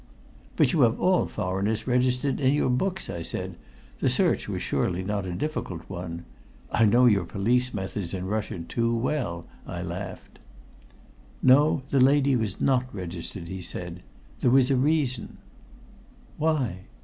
"But 0.55 0.73
you 0.73 0.81
have 0.81 0.99
all 0.99 1.27
foreigners 1.27 1.85
registered 1.85 2.39
in 2.39 2.55
your 2.55 2.71
books," 2.71 3.07
I 3.07 3.21
said. 3.21 3.55
"The 3.99 4.09
search 4.09 4.49
was 4.49 4.63
surely 4.63 5.03
not 5.03 5.27
a 5.27 5.33
difficult 5.33 5.83
one. 5.87 6.25
I 6.71 6.85
know 6.87 7.05
your 7.05 7.23
police 7.23 7.71
methods 7.71 8.11
in 8.11 8.25
Russia 8.25 8.57
too 8.61 8.95
well," 8.95 9.45
I 9.67 9.83
laughed. 9.83 10.39
"No, 11.43 11.83
the 11.91 11.99
lady 11.99 12.35
was 12.35 12.59
not 12.59 12.91
registered," 12.91 13.47
he 13.47 13.61
said. 13.61 14.01
"There 14.39 14.49
was 14.49 14.71
a 14.71 14.75
reason." 14.75 15.37
"Why?" 16.37 16.85